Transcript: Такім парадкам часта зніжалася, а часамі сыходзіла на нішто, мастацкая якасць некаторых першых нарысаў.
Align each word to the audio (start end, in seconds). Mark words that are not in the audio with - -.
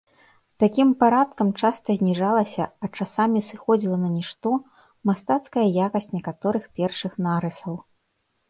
Такім 0.61 0.93
парадкам 1.03 1.49
часта 1.65 1.95
зніжалася, 1.99 2.63
а 2.87 2.89
часамі 2.97 3.41
сыходзіла 3.49 3.97
на 4.07 4.11
нішто, 4.17 4.49
мастацкая 5.11 5.67
якасць 5.87 6.11
некаторых 6.17 6.63
першых 6.81 7.11
нарысаў. 7.29 7.75